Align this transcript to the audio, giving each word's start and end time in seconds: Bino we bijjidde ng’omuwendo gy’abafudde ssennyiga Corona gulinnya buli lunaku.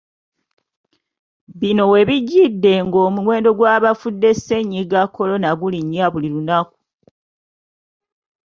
Bino 1.59 1.83
we 1.91 2.01
bijjidde 2.09 2.73
ng’omuwendo 2.85 3.49
gy’abafudde 3.59 4.29
ssennyiga 4.37 5.01
Corona 5.15 5.49
gulinnya 5.59 6.05
buli 6.13 6.29
lunaku. 6.35 6.75